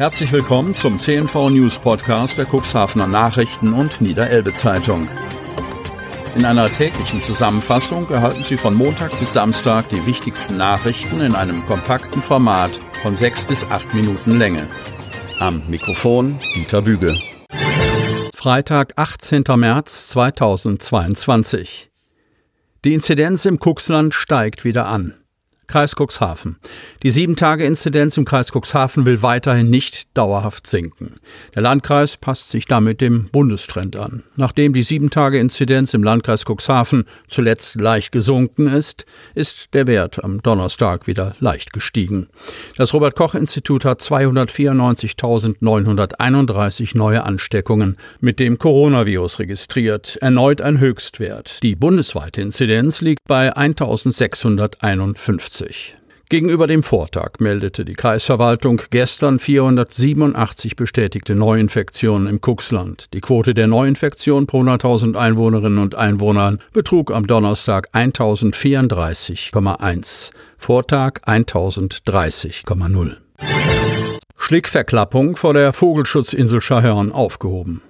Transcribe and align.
Herzlich 0.00 0.32
willkommen 0.32 0.72
zum 0.72 0.98
CNV 0.98 1.50
News 1.50 1.78
Podcast 1.78 2.38
der 2.38 2.46
Cuxhavener 2.46 3.06
Nachrichten 3.06 3.74
und 3.74 4.00
Niederelbe 4.00 4.50
Zeitung. 4.50 5.10
In 6.34 6.46
einer 6.46 6.70
täglichen 6.70 7.22
Zusammenfassung 7.22 8.08
erhalten 8.08 8.42
Sie 8.42 8.56
von 8.56 8.72
Montag 8.72 9.10
bis 9.18 9.34
Samstag 9.34 9.90
die 9.90 10.06
wichtigsten 10.06 10.56
Nachrichten 10.56 11.20
in 11.20 11.34
einem 11.34 11.66
kompakten 11.66 12.22
Format 12.22 12.70
von 13.02 13.14
sechs 13.14 13.44
bis 13.44 13.66
acht 13.66 13.92
Minuten 13.92 14.38
Länge. 14.38 14.66
Am 15.38 15.68
Mikrofon 15.68 16.38
Dieter 16.54 16.80
Büge. 16.80 17.14
Freitag, 18.34 18.94
18. 18.96 19.44
März 19.54 20.08
2022. 20.08 21.90
Die 22.86 22.94
Inzidenz 22.94 23.44
im 23.44 23.58
Cuxland 23.58 24.14
steigt 24.14 24.64
wieder 24.64 24.86
an. 24.86 25.19
Kreis 25.70 25.94
Cuxhaven. 25.94 26.56
Die 27.04 27.12
Sieben-Tage-Inzidenz 27.12 28.16
im 28.16 28.24
Kreis 28.24 28.50
Cuxhaven 28.50 29.06
will 29.06 29.22
weiterhin 29.22 29.70
nicht 29.70 30.08
dauerhaft 30.14 30.66
sinken. 30.66 31.20
Der 31.54 31.62
Landkreis 31.62 32.16
passt 32.16 32.50
sich 32.50 32.66
damit 32.66 33.00
dem 33.00 33.28
Bundestrend 33.30 33.94
an. 33.94 34.24
Nachdem 34.34 34.72
die 34.72 34.82
Sieben-Tage-Inzidenz 34.82 35.94
im 35.94 36.02
Landkreis 36.02 36.44
Cuxhaven 36.44 37.04
zuletzt 37.28 37.76
leicht 37.76 38.10
gesunken 38.10 38.66
ist, 38.66 39.06
ist 39.36 39.72
der 39.72 39.86
Wert 39.86 40.24
am 40.24 40.42
Donnerstag 40.42 41.06
wieder 41.06 41.36
leicht 41.38 41.72
gestiegen. 41.72 42.26
Das 42.76 42.92
Robert-Koch-Institut 42.92 43.84
hat 43.84 44.00
294.931 44.00 46.96
neue 46.96 47.22
Ansteckungen 47.22 47.96
mit 48.18 48.40
dem 48.40 48.58
Coronavirus 48.58 49.38
registriert. 49.38 50.18
Erneut 50.20 50.60
ein 50.60 50.80
Höchstwert. 50.80 51.62
Die 51.62 51.76
bundesweite 51.76 52.40
Inzidenz 52.40 53.02
liegt 53.02 53.20
bei 53.28 53.56
1651. 53.56 55.59
1990. 55.60 55.96
Gegenüber 56.28 56.66
dem 56.68 56.84
Vortag 56.84 57.40
meldete 57.40 57.84
die 57.84 57.94
Kreisverwaltung 57.94 58.80
gestern 58.90 59.40
487 59.40 60.76
bestätigte 60.76 61.34
Neuinfektionen 61.34 62.28
im 62.28 62.40
Kuxland. 62.40 63.12
Die 63.12 63.20
Quote 63.20 63.52
der 63.52 63.66
Neuinfektion 63.66 64.46
pro 64.46 64.60
100.000 64.60 65.16
Einwohnerinnen 65.16 65.80
und 65.80 65.96
Einwohnern 65.96 66.60
betrug 66.72 67.10
am 67.10 67.26
Donnerstag 67.26 67.88
1034,1, 67.94 70.30
Vortag 70.56 71.14
1030,0. 71.26 73.16
Schlickverklappung 74.38 75.34
vor 75.34 75.52
der 75.52 75.72
Vogelschutzinsel 75.72 76.60
Schahörn 76.60 77.10
aufgehoben. 77.10 77.82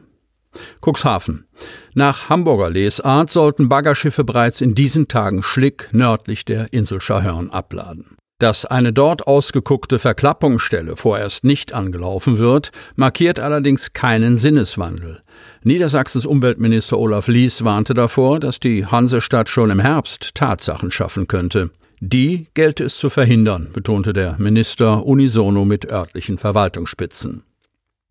Cuxhaven. 0.81 1.47
Nach 1.95 2.29
Hamburger 2.29 2.71
Lesart 2.71 3.31
sollten 3.31 3.69
Baggerschiffe 3.69 4.25
bereits 4.25 4.61
in 4.61 4.75
diesen 4.75 5.09
Tagen 5.09 5.43
Schlick 5.43 5.89
nördlich 5.93 6.45
der 6.45 6.73
Insel 6.73 7.01
Schahörn 7.01 7.51
abladen. 7.51 8.17
Dass 8.41 8.65
eine 8.65 8.95
dort 8.95 9.27
ausgeguckte 9.27 9.99
Verklappungsstelle 9.99 10.97
vorerst 10.97 11.45
nicht 11.45 11.75
angelaufen 11.75 12.39
wird, 12.39 12.71
markiert 12.97 13.39
allerdings 13.39 13.93
keinen 13.93 14.39
Sinneswandel. 14.39 15.23
Niedersachsens 15.63 16.25
Umweltminister 16.25 16.99
Olaf 16.99 17.29
Lies 17.29 17.65
warnte 17.65 17.93
davor, 17.93 18.41
dass 18.41 18.59
die 18.59 18.87
Hansestadt 18.87 19.51
schon 19.51 19.69
im 19.69 19.79
Herbst 19.79 20.35
Tatsachen 20.35 20.91
schaffen 20.91 21.29
könnte. 21.29 21.71
Die 22.01 22.47
gelte 22.55 22.85
es 22.85 22.97
zu 22.97 23.11
verhindern, 23.11 23.69
betonte 23.75 24.15
der 24.15 24.37
Minister 24.39 25.05
unisono 25.05 25.67
mit 25.67 25.85
örtlichen 25.85 26.39
Verwaltungsspitzen. 26.39 27.43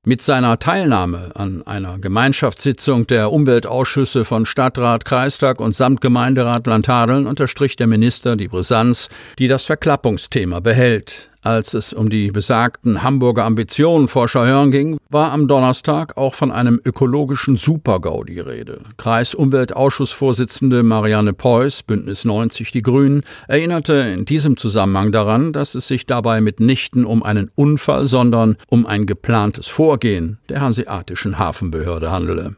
Mit 0.05 0.21
seiner 0.21 0.57
Teilnahme 0.57 1.31
an 1.35 1.61
einer 1.67 1.99
Gemeinschaftssitzung 1.99 3.05
der 3.07 3.33
Umweltausschüsse 3.33 4.23
von 4.23 4.45
Stadtrat, 4.45 5.03
Kreistag 5.03 5.59
und 5.59 5.75
Samtgemeinderat 5.75 6.67
Landhadeln 6.67 7.27
unterstrich 7.27 7.75
der 7.75 7.87
Minister 7.87 8.37
die 8.37 8.47
Brisanz, 8.47 9.09
die 9.39 9.49
das 9.49 9.65
Verklappungsthema 9.65 10.61
behält. 10.61 11.28
Als 11.41 11.73
es 11.73 11.93
um 11.93 12.09
die 12.09 12.31
besagten 12.31 13.01
Hamburger 13.01 13.45
Ambitionen 13.45 14.09
vor 14.09 14.27
Scheuern 14.27 14.71
ging, 14.71 14.97
war 15.09 15.31
am 15.31 15.47
Donnerstag 15.47 16.17
auch 16.17 16.35
von 16.35 16.51
einem 16.51 16.81
ökologischen 16.83 17.55
Supergau 17.55 18.25
die 18.25 18.41
Rede. 18.41 18.81
Kreisumweltausschussvorsitzende 18.97 20.83
Marianne 20.83 21.31
Preuß, 21.31 21.83
Bündnis 21.83 22.25
90 22.25 22.71
Die 22.71 22.81
Grünen, 22.81 23.21
erinnerte 23.47 23.93
in 23.93 24.25
diesem 24.25 24.57
Zusammenhang 24.57 25.13
daran, 25.13 25.53
dass 25.53 25.75
es 25.75 25.87
sich 25.87 26.05
dabei 26.05 26.41
mitnichten 26.41 27.05
um 27.05 27.23
einen 27.23 27.49
Unfall, 27.55 28.05
sondern 28.05 28.57
um 28.67 28.85
ein 28.85 29.05
geplantes 29.05 29.69
Vorgehen 29.69 30.39
der 30.49 30.59
Hanseatischen 30.59 31.39
Hafenbehörde 31.39 32.11
handele. 32.11 32.57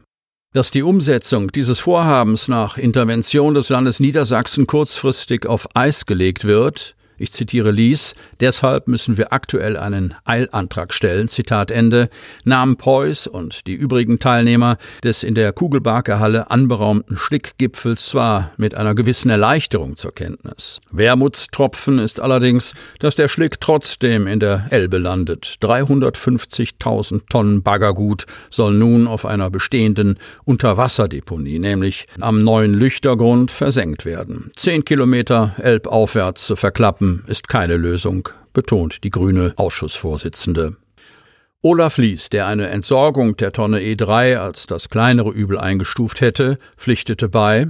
Dass 0.54 0.72
die 0.72 0.82
Umsetzung 0.82 1.52
dieses 1.52 1.78
Vorhabens 1.78 2.48
nach 2.48 2.78
Intervention 2.78 3.54
des 3.54 3.68
Landes 3.68 4.00
Niedersachsen 4.00 4.66
kurzfristig 4.66 5.46
auf 5.46 5.68
Eis 5.74 6.04
gelegt 6.04 6.44
wird, 6.44 6.96
ich 7.22 7.32
zitiere 7.32 7.70
Lies, 7.70 8.14
deshalb 8.40 8.88
müssen 8.88 9.16
wir 9.16 9.32
aktuell 9.32 9.76
einen 9.76 10.12
Eilantrag 10.24 10.92
stellen, 10.92 11.28
Zitat 11.28 11.70
Ende, 11.70 12.10
nahmen 12.44 12.76
Preuß 12.76 13.28
und 13.28 13.66
die 13.68 13.74
übrigen 13.74 14.18
Teilnehmer 14.18 14.76
des 15.04 15.22
in 15.22 15.36
der 15.36 15.52
Kugelbarker 15.52 16.18
Halle 16.18 16.50
anberaumten 16.50 17.16
Schlickgipfels 17.16 18.06
zwar 18.06 18.50
mit 18.56 18.74
einer 18.74 18.96
gewissen 18.96 19.30
Erleichterung 19.30 19.96
zur 19.96 20.12
Kenntnis. 20.12 20.80
Wermutstropfen 20.90 22.00
ist 22.00 22.18
allerdings, 22.18 22.74
dass 22.98 23.14
der 23.14 23.28
Schlick 23.28 23.60
trotzdem 23.60 24.26
in 24.26 24.40
der 24.40 24.66
Elbe 24.70 24.98
landet. 24.98 25.58
350.000 25.62 27.22
Tonnen 27.30 27.62
Baggergut 27.62 28.24
soll 28.50 28.74
nun 28.74 29.06
auf 29.06 29.26
einer 29.26 29.48
bestehenden 29.48 30.18
Unterwasserdeponie, 30.44 31.60
nämlich 31.60 32.08
am 32.20 32.42
neuen 32.42 32.74
Lüchtergrund, 32.74 33.52
versenkt 33.52 34.04
werden. 34.04 34.50
Zehn 34.56 34.84
Kilometer 34.84 35.54
elbaufwärts 35.58 36.46
zu 36.46 36.56
verklappen, 36.56 37.11
ist 37.26 37.48
keine 37.48 37.76
Lösung, 37.76 38.28
betont 38.52 39.04
die 39.04 39.10
grüne 39.10 39.52
Ausschussvorsitzende. 39.56 40.76
Olaf 41.62 41.98
Lies, 41.98 42.28
der 42.28 42.46
eine 42.46 42.68
Entsorgung 42.68 43.36
der 43.36 43.52
Tonne 43.52 43.80
E3 43.80 44.36
als 44.36 44.66
das 44.66 44.88
kleinere 44.88 45.30
Übel 45.30 45.58
eingestuft 45.58 46.20
hätte, 46.20 46.58
pflichtete 46.76 47.28
bei, 47.28 47.68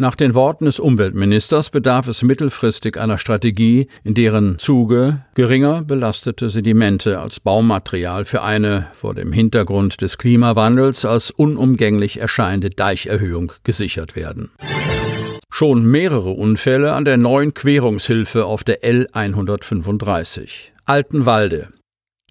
nach 0.00 0.14
den 0.14 0.34
Worten 0.34 0.64
des 0.64 0.80
Umweltministers 0.80 1.68
bedarf 1.68 2.08
es 2.08 2.22
mittelfristig 2.22 2.96
einer 2.96 3.18
Strategie, 3.18 3.86
in 4.02 4.14
deren 4.14 4.58
Zuge 4.58 5.26
geringer 5.34 5.82
belastete 5.82 6.48
Sedimente 6.48 7.20
als 7.20 7.38
Baumaterial 7.38 8.24
für 8.24 8.42
eine 8.42 8.86
vor 8.94 9.14
dem 9.14 9.30
Hintergrund 9.30 10.00
des 10.00 10.16
Klimawandels 10.16 11.04
als 11.04 11.30
unumgänglich 11.30 12.18
erscheinende 12.18 12.70
Deicherhöhung 12.70 13.52
gesichert 13.62 14.16
werden 14.16 14.50
schon 15.50 15.84
mehrere 15.84 16.30
Unfälle 16.30 16.92
an 16.94 17.04
der 17.04 17.16
neuen 17.16 17.52
Querungshilfe 17.52 18.46
auf 18.46 18.64
der 18.64 18.84
L 18.84 19.08
135. 19.12 20.72
Altenwalde. 20.86 21.68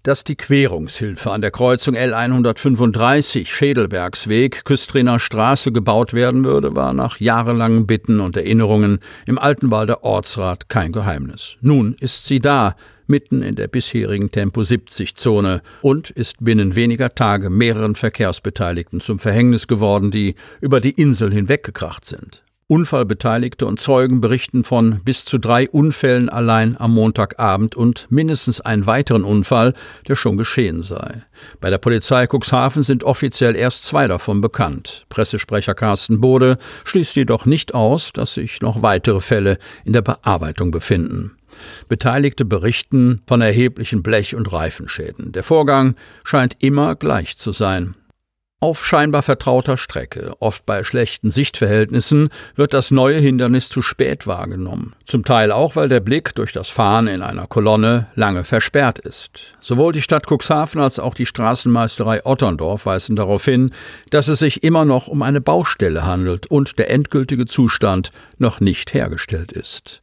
Dass 0.02 0.24
die 0.24 0.36
Querungshilfe 0.36 1.30
an 1.30 1.42
der 1.42 1.50
Kreuzung 1.50 1.94
L 1.94 2.14
135 2.14 3.54
Schädelbergsweg 3.54 4.64
Küstriner 4.64 5.18
Straße 5.18 5.72
gebaut 5.72 6.14
werden 6.14 6.46
würde, 6.46 6.74
war 6.74 6.94
nach 6.94 7.20
jahrelangen 7.20 7.86
Bitten 7.86 8.20
und 8.20 8.36
Erinnerungen 8.38 9.00
im 9.26 9.38
Altenwalder 9.38 10.02
Ortsrat 10.02 10.70
kein 10.70 10.92
Geheimnis. 10.92 11.58
Nun 11.60 11.94
ist 12.00 12.24
sie 12.24 12.40
da, 12.40 12.76
mitten 13.10 13.42
in 13.42 13.56
der 13.56 13.68
bisherigen 13.68 14.30
Tempo 14.30 14.64
70 14.64 15.16
Zone 15.16 15.60
und 15.82 16.08
ist 16.08 16.42
binnen 16.42 16.76
weniger 16.76 17.10
Tage 17.14 17.50
mehreren 17.50 17.94
Verkehrsbeteiligten 17.94 19.00
zum 19.00 19.18
Verhängnis 19.18 19.66
geworden, 19.66 20.10
die 20.10 20.34
über 20.62 20.80
die 20.80 20.92
Insel 20.92 21.30
hinweggekracht 21.30 22.06
sind. 22.06 22.42
Unfallbeteiligte 22.70 23.66
und 23.66 23.80
Zeugen 23.80 24.20
berichten 24.20 24.62
von 24.62 25.00
bis 25.04 25.24
zu 25.24 25.38
drei 25.38 25.68
Unfällen 25.68 26.28
allein 26.28 26.76
am 26.78 26.94
Montagabend 26.94 27.74
und 27.74 28.06
mindestens 28.10 28.60
einen 28.60 28.86
weiteren 28.86 29.24
Unfall, 29.24 29.74
der 30.06 30.14
schon 30.14 30.36
geschehen 30.36 30.80
sei. 30.82 31.24
Bei 31.60 31.68
der 31.68 31.78
Polizei 31.78 32.28
Cuxhaven 32.28 32.84
sind 32.84 33.02
offiziell 33.02 33.56
erst 33.56 33.82
zwei 33.82 34.06
davon 34.06 34.40
bekannt. 34.40 35.04
Pressesprecher 35.08 35.74
Carsten 35.74 36.20
Bode 36.20 36.58
schließt 36.84 37.16
jedoch 37.16 37.44
nicht 37.44 37.74
aus, 37.74 38.12
dass 38.12 38.34
sich 38.34 38.60
noch 38.60 38.82
weitere 38.82 39.18
Fälle 39.18 39.58
in 39.84 39.92
der 39.92 40.02
Bearbeitung 40.02 40.70
befinden. 40.70 41.32
Beteiligte 41.88 42.44
berichten 42.44 43.20
von 43.26 43.40
erheblichen 43.40 44.04
Blech- 44.04 44.36
und 44.36 44.52
Reifenschäden. 44.52 45.32
Der 45.32 45.42
Vorgang 45.42 45.96
scheint 46.22 46.54
immer 46.60 46.94
gleich 46.94 47.36
zu 47.36 47.50
sein. 47.50 47.96
Auf 48.62 48.84
scheinbar 48.84 49.22
vertrauter 49.22 49.78
Strecke, 49.78 50.34
oft 50.38 50.66
bei 50.66 50.84
schlechten 50.84 51.30
Sichtverhältnissen, 51.30 52.28
wird 52.56 52.74
das 52.74 52.90
neue 52.90 53.18
Hindernis 53.18 53.70
zu 53.70 53.80
spät 53.80 54.26
wahrgenommen. 54.26 54.94
Zum 55.06 55.24
Teil 55.24 55.50
auch, 55.50 55.76
weil 55.76 55.88
der 55.88 56.00
Blick 56.00 56.34
durch 56.34 56.52
das 56.52 56.68
Fahren 56.68 57.06
in 57.06 57.22
einer 57.22 57.46
Kolonne 57.46 58.08
lange 58.16 58.44
versperrt 58.44 58.98
ist. 58.98 59.54
Sowohl 59.60 59.94
die 59.94 60.02
Stadt 60.02 60.26
Cuxhaven 60.30 60.78
als 60.78 60.98
auch 60.98 61.14
die 61.14 61.24
Straßenmeisterei 61.24 62.26
Otterndorf 62.26 62.84
weisen 62.84 63.16
darauf 63.16 63.46
hin, 63.46 63.72
dass 64.10 64.28
es 64.28 64.40
sich 64.40 64.62
immer 64.62 64.84
noch 64.84 65.08
um 65.08 65.22
eine 65.22 65.40
Baustelle 65.40 66.04
handelt 66.04 66.46
und 66.48 66.78
der 66.78 66.90
endgültige 66.90 67.46
Zustand 67.46 68.10
noch 68.36 68.60
nicht 68.60 68.92
hergestellt 68.92 69.52
ist. 69.52 70.02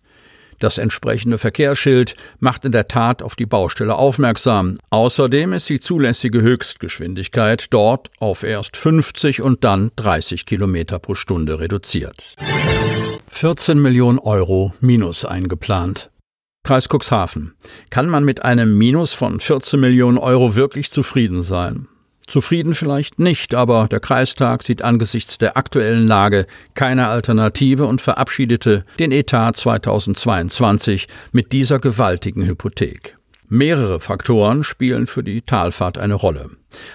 Das 0.59 0.77
entsprechende 0.77 1.38
Verkehrsschild 1.38 2.15
macht 2.39 2.65
in 2.65 2.71
der 2.71 2.88
Tat 2.88 3.21
auf 3.21 3.36
die 3.36 3.45
Baustelle 3.45 3.95
aufmerksam. 3.95 4.77
Außerdem 4.89 5.54
ist 5.54 5.69
die 5.69 5.80
zulässige 5.80 6.42
Höchstgeschwindigkeit 6.42 7.68
dort 7.71 8.09
auf 8.19 8.44
erst 8.44 8.75
50 8.77 9.42
und 9.42 9.63
dann 9.63 9.92
30 9.98 10.45
Kilometer 10.45 11.00
pro 11.00 11.15
Stunde 11.15 11.59
reduziert. 11.59 12.36
14 13.30 13.80
Millionen 13.80 14.19
Euro 14.19 14.74
Minus 14.80 15.25
eingeplant. 15.25 16.09
Kreis 16.63 16.89
Cuxhaven. 16.89 17.53
Kann 17.89 18.10
man 18.10 18.25
mit 18.25 18.44
einem 18.44 18.77
Minus 18.77 19.13
von 19.13 19.39
14 19.39 19.80
Millionen 19.80 20.18
Euro 20.18 20.56
wirklich 20.56 20.92
zufrieden 20.92 21.42
sein? 21.42 21.88
Zufrieden 22.27 22.74
vielleicht 22.74 23.19
nicht, 23.19 23.56
aber 23.56 23.88
der 23.89 24.01
Kreistag 24.01 24.62
sieht 24.62 24.81
angesichts 24.81 25.38
der 25.38 25.56
aktuellen 25.56 26.06
Lage 26.06 26.45
keine 26.74 27.07
Alternative 27.07 27.85
und 27.85 28.01
verabschiedete 28.01 28.83
den 29.00 29.13
Etat 29.13 29.53
2022 29.53 31.07
mit 31.31 31.53
dieser 31.53 31.79
gewaltigen 31.79 32.45
Hypothek. 32.45 33.18
Mehrere 33.47 34.01
Faktoren 34.01 34.65
spielen 34.65 35.07
für 35.07 35.24
die 35.24 35.41
Talfahrt 35.41 35.97
eine 35.97 36.15
Rolle. 36.15 36.50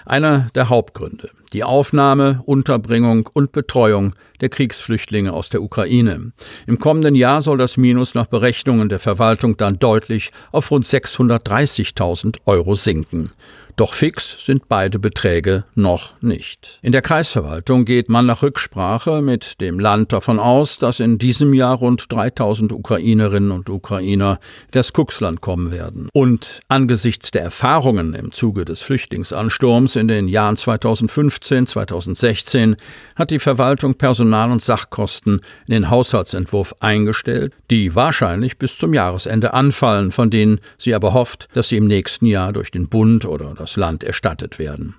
Einer 0.04 0.48
der 0.54 0.68
Hauptgründe 0.68 1.30
die 1.52 1.64
Aufnahme, 1.64 2.42
Unterbringung 2.44 3.28
und 3.32 3.52
Betreuung 3.52 4.14
der 4.40 4.48
Kriegsflüchtlinge 4.48 5.32
aus 5.32 5.48
der 5.50 5.62
Ukraine. 5.62 6.32
Im 6.66 6.78
kommenden 6.78 7.14
Jahr 7.14 7.42
soll 7.42 7.58
das 7.58 7.76
Minus 7.76 8.14
nach 8.14 8.26
Berechnungen 8.26 8.88
der 8.88 8.98
Verwaltung 8.98 9.56
dann 9.56 9.78
deutlich 9.78 10.32
auf 10.50 10.70
rund 10.70 10.86
630.000 10.86 12.38
Euro 12.46 12.74
sinken. 12.74 13.30
Doch 13.76 13.94
fix 13.94 14.36
sind 14.44 14.68
beide 14.68 14.98
Beträge 14.98 15.64
noch 15.74 16.20
nicht. 16.20 16.78
In 16.82 16.92
der 16.92 17.00
Kreisverwaltung 17.00 17.86
geht 17.86 18.10
man 18.10 18.26
nach 18.26 18.42
Rücksprache 18.42 19.22
mit 19.22 19.62
dem 19.62 19.80
Land 19.80 20.12
davon 20.12 20.38
aus, 20.38 20.76
dass 20.76 21.00
in 21.00 21.16
diesem 21.16 21.54
Jahr 21.54 21.78
rund 21.78 22.12
3000 22.12 22.70
Ukrainerinnen 22.72 23.50
und 23.50 23.70
Ukrainer 23.70 24.40
in 24.66 24.72
das 24.72 24.92
Kuxland 24.92 25.40
kommen 25.40 25.70
werden. 25.70 26.10
Und 26.12 26.60
angesichts 26.68 27.30
der 27.30 27.42
Erfahrungen 27.42 28.12
im 28.12 28.32
Zuge 28.32 28.66
des 28.66 28.82
Flüchtlingsansturms 28.82 29.71
in 29.72 30.06
den 30.06 30.28
Jahren 30.28 30.56
2015, 30.56 31.66
2016 31.66 32.76
hat 33.16 33.30
die 33.30 33.38
Verwaltung 33.38 33.94
Personal- 33.94 34.52
und 34.52 34.62
Sachkosten 34.62 35.40
in 35.66 35.72
den 35.72 35.90
Haushaltsentwurf 35.90 36.74
eingestellt, 36.80 37.54
die 37.70 37.94
wahrscheinlich 37.94 38.58
bis 38.58 38.76
zum 38.76 38.92
Jahresende 38.92 39.54
anfallen, 39.54 40.10
von 40.10 40.30
denen 40.30 40.60
sie 40.76 40.94
aber 40.94 41.14
hofft, 41.14 41.48
dass 41.54 41.70
sie 41.70 41.78
im 41.78 41.86
nächsten 41.86 42.26
Jahr 42.26 42.52
durch 42.52 42.70
den 42.70 42.88
Bund 42.88 43.24
oder 43.24 43.54
das 43.56 43.76
Land 43.76 44.04
erstattet 44.04 44.58
werden. 44.58 44.96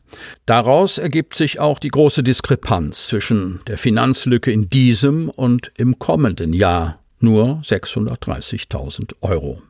Daraus 0.48 0.98
ergibt 0.98 1.36
sich 1.36 1.60
auch 1.60 1.78
die 1.78 1.90
große 1.90 2.24
Diskrepanz 2.24 3.08
zwischen 3.08 3.60
der 3.68 3.78
Finanzlücke 3.78 4.52
in 4.52 4.69
diesem 4.69 5.30
und 5.30 5.72
im 5.78 6.00
kommenden 6.00 6.52
Jahr 6.52 7.00
nur 7.19 7.62
630.000 7.64 9.14
Euro. 9.22 9.62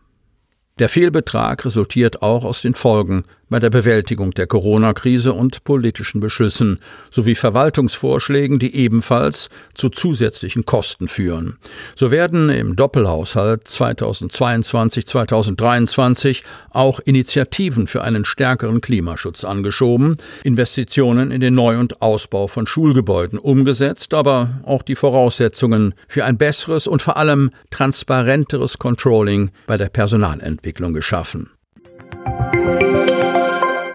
Der 0.79 0.89
Fehlbetrag 0.89 1.65
resultiert 1.65 2.23
auch 2.23 2.43
aus 2.43 2.63
den 2.63 2.73
Folgen 2.73 3.25
bei 3.53 3.59
der 3.59 3.69
Bewältigung 3.69 4.31
der 4.31 4.47
Corona-Krise 4.47 5.31
und 5.31 5.63
politischen 5.63 6.19
Beschlüssen 6.19 6.79
sowie 7.11 7.35
Verwaltungsvorschlägen, 7.35 8.57
die 8.57 8.75
ebenfalls 8.75 9.49
zu 9.75 9.89
zusätzlichen 9.89 10.65
Kosten 10.65 11.07
führen. 11.07 11.59
So 11.95 12.09
werden 12.09 12.49
im 12.49 12.75
Doppelhaushalt 12.75 13.67
2022-2023 13.67 16.41
auch 16.71 16.99
Initiativen 17.01 17.85
für 17.85 18.01
einen 18.01 18.25
stärkeren 18.25 18.81
Klimaschutz 18.81 19.45
angeschoben, 19.45 20.15
Investitionen 20.43 21.29
in 21.29 21.39
den 21.39 21.53
Neu- 21.53 21.77
und 21.77 22.01
Ausbau 22.01 22.47
von 22.47 22.65
Schulgebäuden 22.65 23.37
umgesetzt, 23.37 24.15
aber 24.15 24.61
auch 24.63 24.81
die 24.81 24.95
Voraussetzungen 24.95 25.93
für 26.07 26.25
ein 26.25 26.39
besseres 26.39 26.87
und 26.87 27.03
vor 27.03 27.17
allem 27.17 27.51
transparenteres 27.69 28.79
Controlling 28.79 29.51
bei 29.67 29.77
der 29.77 29.89
Personalentwicklung 29.89 30.93
geschaffen. 30.93 31.51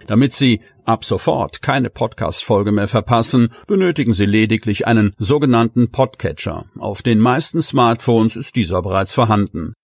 Damit 0.09 0.33
Sie 0.33 0.63
ab 0.85 1.05
sofort 1.05 1.63
keine 1.63 1.91
Podcast-Folge 1.91 2.73
mehr 2.73 2.89
verpassen, 2.89 3.51
benötigen 3.67 4.15
Sie 4.15 4.27
lediglich 4.27 4.87
einen 4.87 5.13
sogenannten 5.19 5.91
Podcatcher. 5.93 6.65
Auf 6.79 7.03
den 7.03 7.21
meisten 7.21 7.61
Smartphones 7.61 8.37
ist 8.37 8.57
dieser 8.57 8.81
bereits 8.83 9.15
vorhanden. 9.15 9.75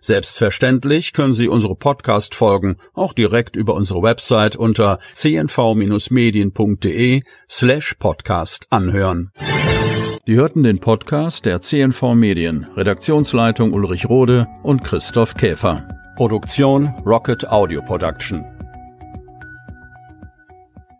Selbstverständlich 0.00 1.12
können 1.12 1.32
Sie 1.32 1.48
unsere 1.48 1.74
Podcast-Folgen 1.74 2.76
auch 2.92 3.14
direkt 3.14 3.56
über 3.56 3.74
unsere 3.74 4.00
Website 4.02 4.54
unter 4.54 5.00
cnv-medien.de 5.12 7.22
slash 7.48 7.96
podcast 7.98 8.68
anhören. 8.70 9.32
Sie 10.26 10.36
hörten 10.36 10.62
den 10.62 10.78
Podcast 10.78 11.46
der 11.46 11.62
CNV 11.62 12.14
Medien, 12.14 12.68
Redaktionsleitung 12.76 13.72
Ulrich 13.72 14.08
Rode 14.08 14.46
und 14.62 14.84
Christoph 14.84 15.34
Käfer. 15.34 15.88
Produktion 16.16 16.86
Rocket 17.04 17.48
Audio 17.48 17.82
Production. 17.82 18.53